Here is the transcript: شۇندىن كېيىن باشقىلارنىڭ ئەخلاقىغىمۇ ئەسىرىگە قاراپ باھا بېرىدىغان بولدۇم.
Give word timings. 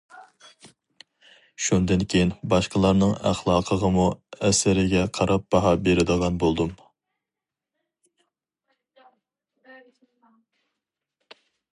شۇندىن 1.65 2.05
كېيىن 2.13 2.31
باشقىلارنىڭ 2.53 3.11
ئەخلاقىغىمۇ 3.31 4.05
ئەسىرىگە 4.47 5.03
قاراپ 5.19 5.45
باھا 5.57 5.75
بېرىدىغان 5.89 6.41
بولدۇم. 6.45 6.73